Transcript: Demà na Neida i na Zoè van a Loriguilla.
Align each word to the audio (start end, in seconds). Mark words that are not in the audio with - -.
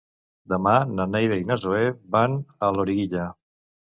Demà 0.53 0.71
na 0.93 1.05
Neida 1.15 1.37
i 1.41 1.43
na 1.51 1.57
Zoè 1.65 1.83
van 2.17 2.39
a 2.69 2.73
Loriguilla. 2.79 3.29